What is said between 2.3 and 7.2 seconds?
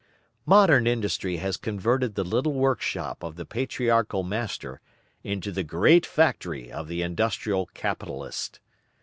workshop of the patriarchal master into the great factory of the